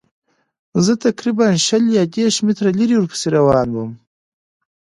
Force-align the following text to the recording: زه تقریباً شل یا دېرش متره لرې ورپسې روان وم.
زه 0.85 0.93
تقریباً 1.05 1.47
شل 1.65 1.83
یا 1.97 2.03
دېرش 2.15 2.37
متره 2.45 2.71
لرې 2.79 2.95
ورپسې 2.97 3.27
روان 3.37 3.67
وم. 3.73 3.91